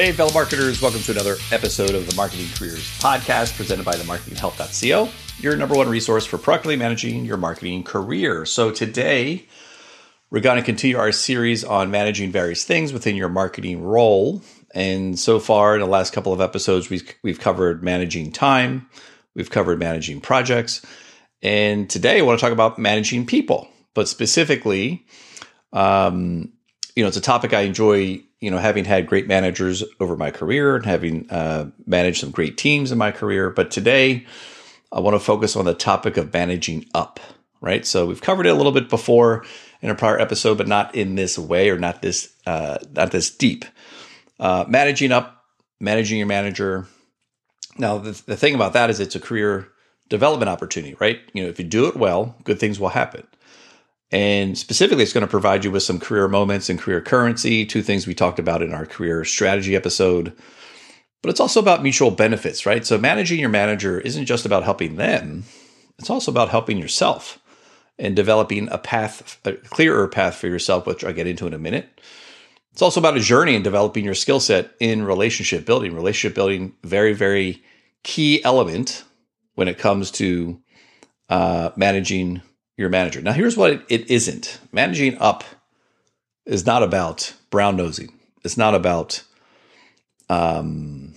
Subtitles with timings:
[0.00, 4.04] Hey, fellow marketers, welcome to another episode of the Marketing Careers Podcast presented by the
[4.04, 5.08] marketinghelp.co,
[5.40, 8.46] your number one resource for properly managing your marketing career.
[8.46, 9.48] So, today
[10.30, 14.40] we're going to continue our series on managing various things within your marketing role.
[14.72, 18.88] And so far, in the last couple of episodes, we've, we've covered managing time,
[19.34, 20.80] we've covered managing projects.
[21.42, 25.04] And today I want to talk about managing people, but specifically,
[25.72, 26.52] um,
[26.94, 30.30] you know, it's a topic I enjoy you know, having had great managers over my
[30.30, 33.50] career and having uh, managed some great teams in my career.
[33.50, 34.26] But today,
[34.92, 37.20] I want to focus on the topic of managing up,
[37.60, 37.84] right?
[37.84, 39.44] So we've covered it a little bit before
[39.82, 43.30] in a prior episode, but not in this way or not this uh, not this
[43.30, 43.64] deep.
[44.40, 45.44] Uh, managing up,
[45.80, 46.86] managing your manager.
[47.76, 49.68] Now, the, the thing about that is it's a career
[50.08, 51.20] development opportunity, right?
[51.32, 53.26] You know, if you do it well, good things will happen.
[54.10, 57.82] And specifically, it's going to provide you with some career moments and career currency, two
[57.82, 60.34] things we talked about in our career strategy episode.
[61.22, 62.86] But it's also about mutual benefits, right?
[62.86, 65.44] So, managing your manager isn't just about helping them,
[65.98, 67.38] it's also about helping yourself
[67.98, 71.58] and developing a path, a clearer path for yourself, which I'll get into in a
[71.58, 72.00] minute.
[72.72, 75.94] It's also about a journey in developing your skill set in relationship building.
[75.94, 77.62] Relationship building, very, very
[78.04, 79.04] key element
[79.56, 80.60] when it comes to
[81.28, 82.40] uh, managing
[82.78, 83.20] your manager.
[83.20, 85.44] Now, here's what it, it isn't managing up
[86.46, 89.22] is not about brown nosing, it's not about
[90.30, 91.14] um,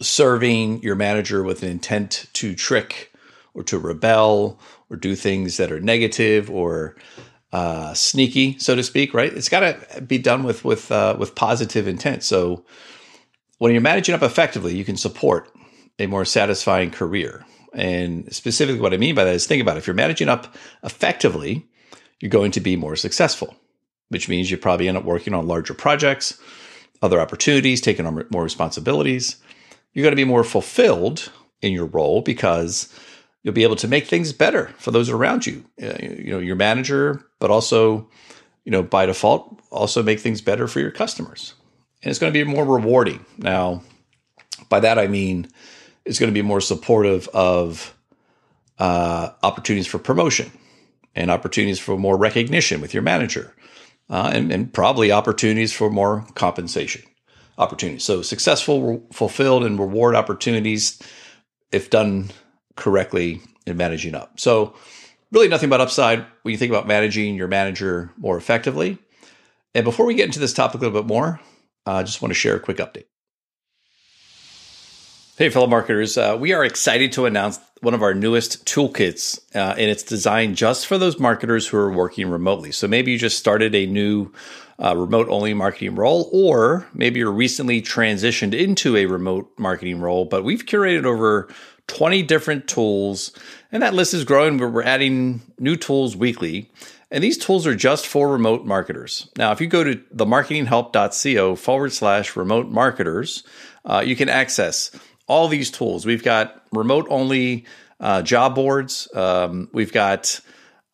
[0.00, 3.12] serving your manager with an intent to trick
[3.54, 4.58] or to rebel
[4.90, 6.96] or do things that are negative or
[7.52, 9.14] uh, sneaky, so to speak.
[9.14, 9.32] Right?
[9.32, 12.24] It's got to be done with with uh, with positive intent.
[12.24, 12.64] So
[13.58, 15.52] when you're managing up effectively, you can support
[15.98, 17.44] a more satisfying career.
[17.72, 19.80] And specifically, what I mean by that is think about it.
[19.80, 21.66] if you're managing up effectively,
[22.20, 23.54] you're going to be more successful,
[24.08, 26.38] which means you probably end up working on larger projects,
[27.02, 29.36] other opportunities, taking on more responsibilities.
[29.92, 31.30] You're going to be more fulfilled
[31.62, 32.92] in your role because
[33.42, 35.64] you'll be able to make things better for those around you.
[35.82, 38.08] Uh, you know, your manager, but also,
[38.64, 41.54] you know, by default, also make things better for your customers.
[42.02, 43.24] And it's going to be more rewarding.
[43.38, 43.82] Now,
[44.68, 45.48] by that I mean
[46.06, 47.94] is going to be more supportive of
[48.78, 50.50] uh, opportunities for promotion
[51.14, 53.52] and opportunities for more recognition with your manager,
[54.10, 57.02] uh, and, and, probably opportunities for more compensation
[57.58, 58.04] opportunities.
[58.04, 61.00] So successful, fulfilled, and reward opportunities
[61.72, 62.30] if done
[62.76, 64.38] correctly in managing up.
[64.38, 64.74] So
[65.32, 68.98] really nothing but upside when you think about managing your manager more effectively.
[69.74, 71.40] And before we get into this topic a little bit more,
[71.86, 73.06] I uh, just want to share a quick update.
[75.38, 79.74] Hey, fellow marketers, uh, we are excited to announce one of our newest toolkits, uh,
[79.76, 82.72] and it's designed just for those marketers who are working remotely.
[82.72, 84.32] So maybe you just started a new
[84.82, 90.24] uh, remote only marketing role, or maybe you're recently transitioned into a remote marketing role,
[90.24, 91.52] but we've curated over
[91.86, 93.30] 20 different tools,
[93.70, 94.56] and that list is growing.
[94.56, 96.70] We're adding new tools weekly.
[97.10, 99.28] And these tools are just for remote marketers.
[99.36, 103.44] Now, if you go to themarketinghelp.co forward slash remote marketers,
[103.84, 104.90] uh, you can access
[105.26, 106.06] all these tools.
[106.06, 107.66] We've got remote only
[108.00, 109.08] uh, job boards.
[109.14, 110.40] Um, we've got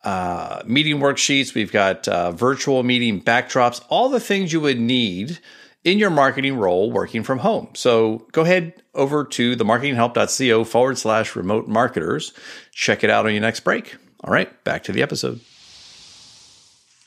[0.03, 1.53] uh, meeting worksheets.
[1.53, 5.39] We've got uh, virtual meeting backdrops, all the things you would need
[5.83, 7.69] in your marketing role working from home.
[7.73, 12.33] So go ahead over to themarketinghelp.co forward slash remote marketers.
[12.71, 13.95] Check it out on your next break.
[14.23, 15.41] All right, back to the episode.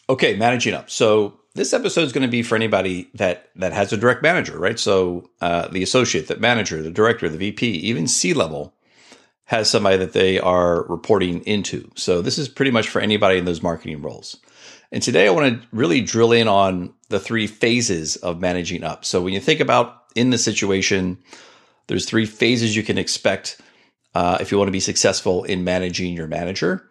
[0.09, 0.91] Okay, managing up.
[0.91, 4.59] So this episode is going to be for anybody that that has a direct manager,
[4.59, 4.78] right?
[4.78, 8.75] So uh, the associate, the manager, the director, the VP, even C level
[9.47, 11.91] has somebody that they are reporting into.
[11.95, 14.37] So this is pretty much for anybody in those marketing roles.
[14.93, 19.05] And today I want to really drill in on the three phases of managing up.
[19.05, 21.19] So when you think about in the situation,
[21.87, 23.60] there's three phases you can expect
[24.15, 26.89] uh, if you want to be successful in managing your manager.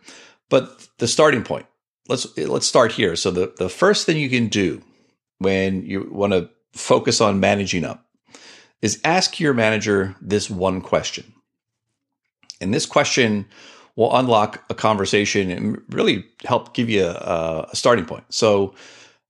[0.49, 1.65] But the starting point,
[2.07, 3.15] let's let's start here.
[3.15, 4.81] So the, the first thing you can do
[5.39, 8.05] when you want to focus on managing up
[8.81, 11.33] is ask your manager this one question.
[12.61, 13.45] And this question
[13.95, 18.25] will unlock a conversation and really help give you a, a starting point.
[18.29, 18.75] So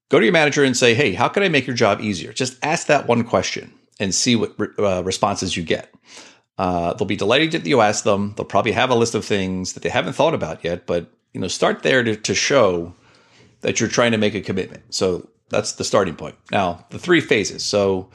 [0.10, 2.58] go to your manager and say, "Hey, how can I make your job easier?" Just
[2.64, 5.94] ask that one question and see what uh, responses you get.
[6.58, 8.34] Uh, they'll be delighted that you ask them.
[8.36, 11.42] They'll probably have a list of things that they haven't thought about yet, but you
[11.42, 12.96] know, start there to, to show
[13.60, 14.84] that you're trying to make a commitment.
[14.96, 16.36] So that's the starting point.
[16.50, 17.62] Now, the three phases.
[17.66, 18.10] So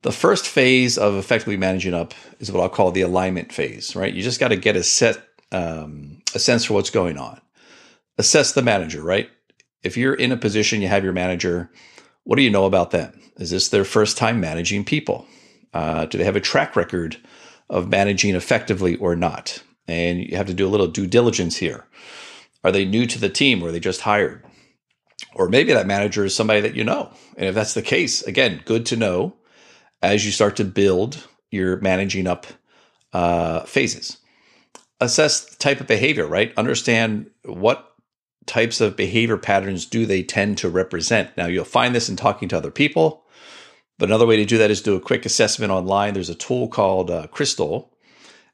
[0.00, 4.14] the first phase of effectively managing up is what I'll call the alignment phase, right?
[4.14, 7.38] You just got to get a set, um, a sense for what's going on.
[8.16, 9.28] Assess the manager, right?
[9.82, 11.70] If you're in a position, you have your manager,
[12.24, 13.20] what do you know about them?
[13.36, 15.26] Is this their first time managing people?
[15.74, 17.18] Uh, do they have a track record
[17.68, 19.62] of managing effectively or not?
[19.86, 21.84] And you have to do a little due diligence here.
[22.64, 24.44] Are they new to the team or are they just hired?
[25.34, 27.12] Or maybe that manager is somebody that you know.
[27.36, 29.34] And if that's the case, again, good to know
[30.02, 32.46] as you start to build your managing up
[33.12, 34.18] uh, phases.
[35.00, 36.52] Assess type of behavior, right?
[36.56, 37.92] Understand what
[38.46, 41.36] types of behavior patterns do they tend to represent.
[41.36, 43.24] Now, you'll find this in talking to other people,
[43.98, 46.14] but another way to do that is do a quick assessment online.
[46.14, 47.91] There's a tool called uh, Crystal,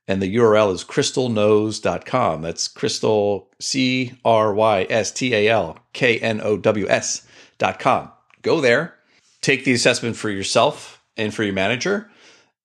[0.08, 2.43] and the URL is crystalknows.com.
[2.43, 8.10] That's Crystal, C R Y S T A L K N O W S.com.
[8.43, 8.94] Go there,
[9.43, 12.10] take the assessment for yourself and for your manager,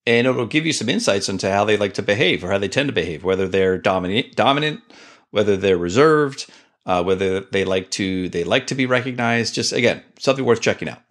[0.06, 2.68] and it'll give you some insights into how they like to behave or how they
[2.68, 4.80] tend to behave, whether they're dominant, dominant,
[5.30, 6.50] whether they're reserved,
[6.86, 9.54] uh, whether they like to they like to be recognized.
[9.54, 11.02] Just again, something worth checking out.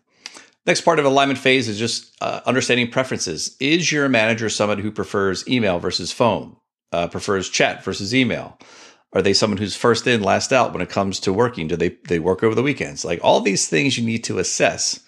[0.65, 3.56] Next part of alignment phase is just uh, understanding preferences.
[3.60, 6.56] Is your manager someone who prefers email versus phone,
[6.92, 8.57] uh, prefers chat versus email?
[9.12, 11.68] Are they someone who's first in, last out when it comes to working?
[11.68, 13.06] Do they they work over the weekends?
[13.06, 15.00] Like all these things you need to assess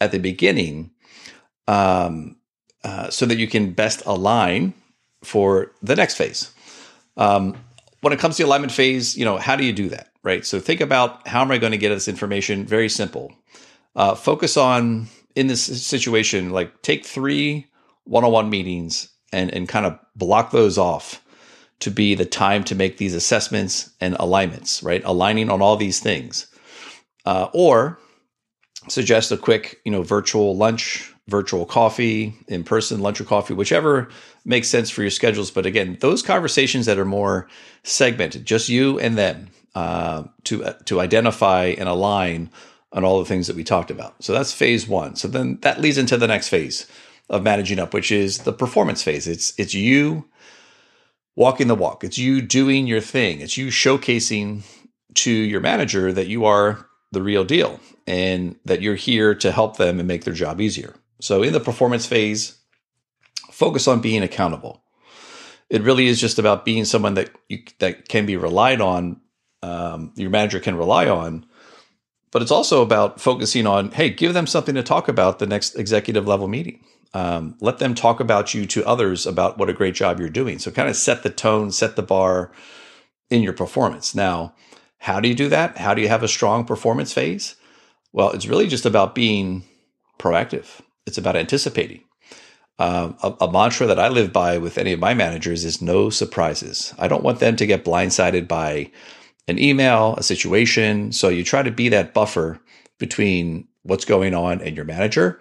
[0.00, 0.90] at the beginning,
[1.68, 2.36] um,
[2.82, 4.74] uh, so that you can best align
[5.22, 6.50] for the next phase.
[7.16, 7.56] Um,
[8.00, 10.12] when it comes to alignment phase, you know how do you do that?
[10.22, 10.44] right?
[10.44, 12.64] So think about how am I going to get this information?
[12.64, 13.32] Very simple.
[13.94, 17.66] Uh, focus on in this situation, like take three
[18.04, 21.22] one-on-one meetings and and kind of block those off
[21.80, 25.02] to be the time to make these assessments and alignments, right?
[25.04, 26.46] Aligning on all these things,
[27.26, 27.98] uh, or
[28.88, 34.08] suggest a quick, you know, virtual lunch, virtual coffee, in person lunch or coffee, whichever
[34.44, 35.50] makes sense for your schedules.
[35.50, 37.48] But again, those conversations that are more
[37.82, 42.50] segmented, just you and them, uh, to uh, to identify and align
[42.92, 44.22] on all the things that we talked about.
[44.22, 45.16] So that's phase one.
[45.16, 46.86] So then that leads into the next phase
[47.28, 49.26] of managing up, which is the performance phase.
[49.26, 50.28] It's it's you
[51.34, 52.04] walking the walk.
[52.04, 53.40] It's you doing your thing.
[53.40, 54.62] It's you showcasing
[55.14, 59.76] to your manager that you are the real deal and that you're here to help
[59.76, 60.94] them and make their job easier.
[61.20, 62.58] So in the performance phase,
[63.50, 64.82] focus on being accountable.
[65.70, 69.20] It really is just about being someone that you, that can be relied on
[69.62, 71.46] um, your manager can rely on.
[72.32, 75.76] But it's also about focusing on, hey, give them something to talk about the next
[75.76, 76.82] executive level meeting.
[77.14, 80.58] Um, let them talk about you to others about what a great job you're doing.
[80.58, 82.50] So kind of set the tone, set the bar
[83.28, 84.14] in your performance.
[84.14, 84.54] Now,
[84.98, 85.76] how do you do that?
[85.76, 87.56] How do you have a strong performance phase?
[88.12, 89.64] Well, it's really just about being
[90.18, 90.80] proactive.
[91.06, 92.04] It's about anticipating.
[92.78, 96.08] Um, a, a, mantra that I live by with any of my managers is no
[96.08, 96.94] surprises.
[96.98, 98.90] I don't want them to get blindsided by
[99.48, 101.12] an email, a situation.
[101.12, 102.60] So you try to be that buffer
[102.98, 105.40] between what's going on and your manager,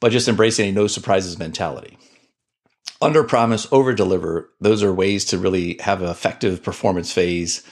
[0.00, 1.98] but just embracing a no surprises mentality.
[3.00, 4.50] Under promise, over deliver.
[4.60, 7.62] Those are ways to really have an effective performance phase.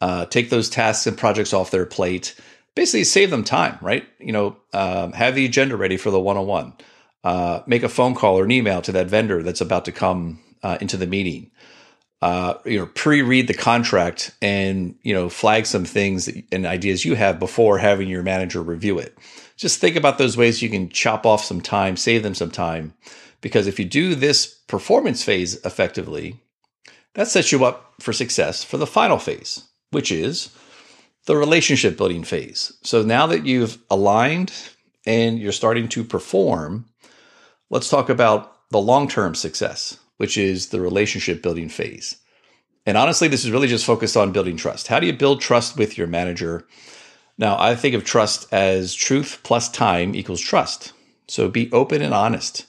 [0.00, 2.38] Uh, take those tasks and projects off their plate.
[2.74, 4.06] Basically, save them time, right?
[4.18, 6.74] You know, um, have the agenda ready for the one on one.
[7.66, 10.78] Make a phone call or an email to that vendor that's about to come uh,
[10.80, 11.50] into the meeting
[12.22, 17.14] uh, you know, pre-read the contract and you know flag some things and ideas you
[17.14, 19.16] have before having your manager review it.
[19.56, 22.94] Just think about those ways you can chop off some time, save them some time,
[23.40, 26.40] because if you do this performance phase effectively,
[27.14, 30.50] that sets you up for success for the final phase, which is
[31.26, 32.72] the relationship building phase.
[32.82, 34.52] So now that you've aligned
[35.06, 36.86] and you're starting to perform,
[37.70, 42.18] let's talk about the long-term success which is the relationship building phase.
[42.84, 44.88] And honestly, this is really just focused on building trust.
[44.88, 46.66] How do you build trust with your manager?
[47.38, 50.92] Now, I think of trust as truth plus time equals trust.
[51.26, 52.66] So be open and honest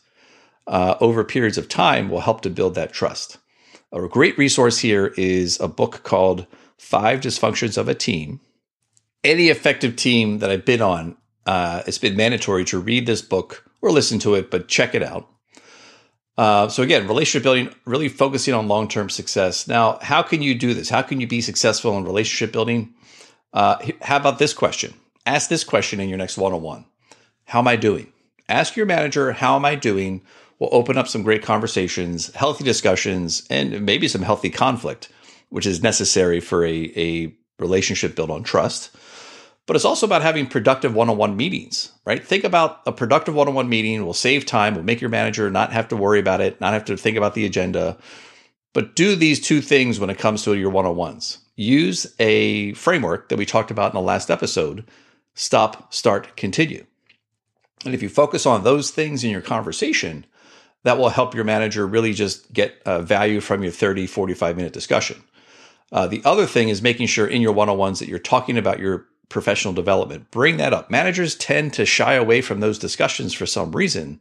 [0.66, 3.38] uh, over periods of time will help to build that trust.
[3.92, 8.40] A great resource here is a book called Five Dysfunctions of a Team.
[9.26, 13.66] Any effective team that I've been on, uh, it's been mandatory to read this book
[13.82, 15.28] or listen to it, but check it out.
[16.38, 19.68] Uh, so again, relationship building, really focusing on long-term success.
[19.68, 20.90] Now, how can you do this?
[20.90, 22.94] How can you be successful in relationship building?
[23.54, 24.94] Uh, how about this question?
[25.26, 26.86] Ask this question in your next one-on-one.
[27.46, 28.12] How am I doing?
[28.48, 30.22] Ask your manager, how am I doing?
[30.60, 35.10] Will open up some great conversations, healthy discussions, and maybe some healthy conflict,
[35.50, 38.96] which is necessary for a, a relationship built on trust
[39.72, 42.22] but it's also about having productive one-on-one meetings, right?
[42.22, 45.88] Think about a productive one-on-one meeting will save time, will make your manager not have
[45.88, 47.98] to worry about it, not have to think about the agenda.
[48.74, 51.38] But do these two things when it comes to your one-on-ones.
[51.56, 54.84] Use a framework that we talked about in the last episode,
[55.36, 56.86] stop, start, continue.
[57.86, 60.26] And if you focus on those things in your conversation,
[60.84, 64.74] that will help your manager really just get uh, value from your 30, 45 minute
[64.74, 65.24] discussion.
[65.94, 68.58] Uh, the other thing is making sure in your one on ones that you're talking
[68.58, 70.30] about your professional development.
[70.32, 70.92] Bring that up.
[70.92, 74.20] Managers tend to shy away from those discussions for some reason.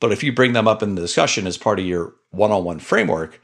[0.00, 2.64] But if you bring them up in the discussion as part of your one on
[2.64, 3.40] one framework,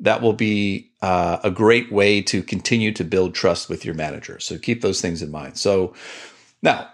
[0.00, 4.38] that will be uh, a great way to continue to build trust with your manager.
[4.40, 5.56] So keep those things in mind.
[5.56, 5.94] So
[6.62, 6.88] now,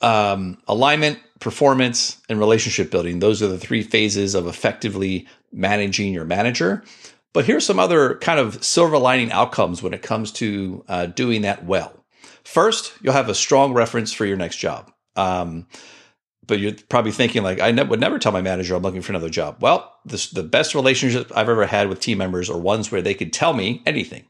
[0.00, 3.18] um, alignment, performance, and relationship building.
[3.18, 6.82] Those are the three phases of effectively managing your manager.
[7.32, 11.42] But here's some other kind of silver lining outcomes when it comes to uh, doing
[11.42, 11.92] that well.
[12.46, 14.92] First, you'll have a strong reference for your next job.
[15.16, 15.66] Um,
[16.46, 19.10] but you're probably thinking like, I ne- would never tell my manager I'm looking for
[19.10, 19.56] another job.
[19.58, 23.14] Well, this, the best relationships I've ever had with team members are ones where they
[23.14, 24.26] could tell me anything,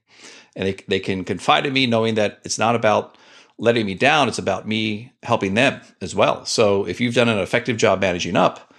[0.56, 3.18] and they they can confide in me, knowing that it's not about
[3.58, 6.46] letting me down; it's about me helping them as well.
[6.46, 8.74] So if you've done an effective job managing up,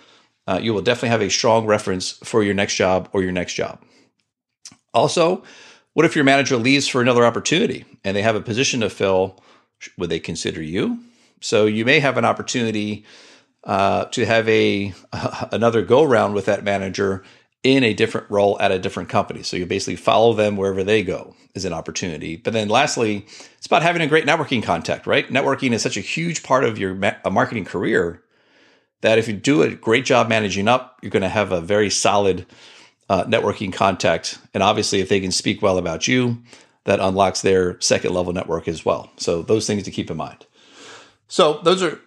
[0.48, 3.54] uh, you will definitely have a strong reference for your next job or your next
[3.54, 3.84] job.
[4.96, 5.44] Also,
[5.98, 9.44] what if your manager leaves for another opportunity and they have a position to fill?
[9.98, 11.00] Would they consider you?
[11.42, 13.04] So you may have an opportunity
[13.64, 14.94] uh, to have a
[15.52, 17.24] another go round with that manager
[17.64, 19.42] in a different role at a different company.
[19.42, 22.36] So you basically follow them wherever they go is an opportunity.
[22.36, 23.26] But then lastly,
[23.58, 25.28] it's about having a great networking contact, right?
[25.30, 28.22] Networking is such a huge part of your ma- marketing career
[29.02, 31.90] that if you do a great job managing up, you're going to have a very
[31.90, 32.46] solid
[33.10, 34.40] uh, networking contact.
[34.54, 36.42] And obviously, if they can speak well about you,
[36.86, 39.12] that unlocks their second level network as well.
[39.18, 40.46] So, those things to keep in mind.
[41.28, 42.00] So, those are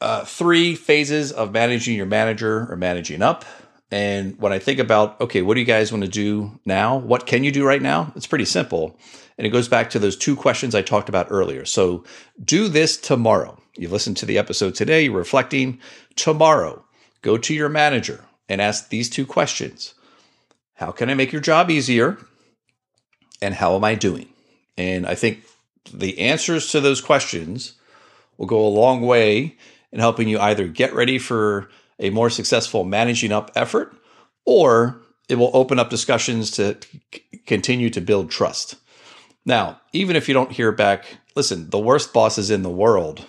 [0.00, 3.44] uh, three phases of managing your manager or managing up.
[3.90, 6.96] And when I think about, okay, what do you guys want to do now?
[6.96, 8.12] What can you do right now?
[8.16, 8.98] It's pretty simple.
[9.38, 11.64] And it goes back to those two questions I talked about earlier.
[11.64, 12.04] So,
[12.42, 13.60] do this tomorrow.
[13.76, 15.78] You've listened to the episode today, you're reflecting.
[16.14, 16.82] Tomorrow,
[17.20, 19.94] go to your manager and ask these two questions
[20.76, 22.18] how can I make your job easier?
[23.42, 24.28] And how am I doing?
[24.78, 25.42] And I think
[25.92, 27.74] the answers to those questions
[28.36, 29.56] will go a long way
[29.92, 31.68] in helping you either get ready for
[31.98, 33.96] a more successful managing up effort
[34.44, 36.76] or it will open up discussions to
[37.46, 38.76] continue to build trust.
[39.44, 41.04] Now, even if you don't hear back,
[41.34, 43.24] listen, the worst bosses in the world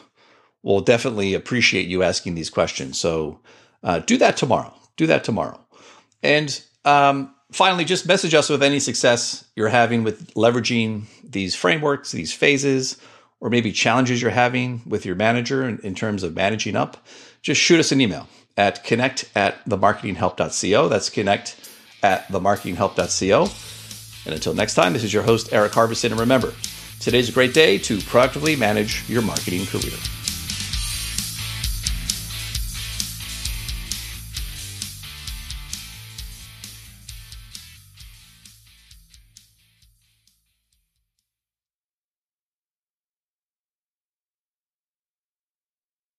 [0.63, 2.99] will definitely appreciate you asking these questions.
[2.99, 3.39] So
[3.83, 4.73] uh, do that tomorrow.
[4.97, 5.59] Do that tomorrow.
[6.21, 12.11] And um, finally, just message us with any success you're having with leveraging these frameworks,
[12.11, 12.97] these phases,
[13.39, 17.05] or maybe challenges you're having with your manager in, in terms of managing up.
[17.41, 18.27] Just shoot us an email
[18.57, 20.89] at connect at themarketinghelp.co.
[20.89, 21.69] That's connect
[22.01, 23.47] at themarketinghelp.co.
[24.25, 26.11] And until next time, this is your host, Eric Harbison.
[26.11, 26.53] And remember,
[26.99, 29.97] today's a great day to proactively manage your marketing career.